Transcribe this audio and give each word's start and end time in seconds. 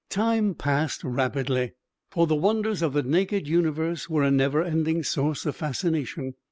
Time 0.09 0.55
passed 0.55 1.03
rapidly, 1.03 1.73
for 2.09 2.25
the 2.25 2.33
wonders 2.35 2.81
of 2.81 2.93
the 2.93 3.03
naked 3.03 3.47
universe 3.47 4.09
were 4.09 4.23
a 4.23 4.31
never 4.31 4.63
ending 4.63 5.03
source 5.03 5.45
of 5.45 5.55
fascination. 5.55 6.33